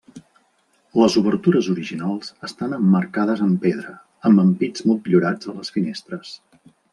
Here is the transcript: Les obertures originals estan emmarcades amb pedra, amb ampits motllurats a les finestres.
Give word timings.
Les 1.01 1.17
obertures 1.19 1.67
originals 1.73 2.33
estan 2.47 2.73
emmarcades 2.77 3.43
amb 3.49 3.61
pedra, 3.67 3.93
amb 4.31 4.43
ampits 4.45 4.87
motllurats 4.93 5.53
a 5.53 5.57
les 5.61 5.73
finestres. 5.77 6.35